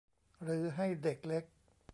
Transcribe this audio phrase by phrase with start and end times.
[0.43, 1.43] หรือให้เด็กเล็ก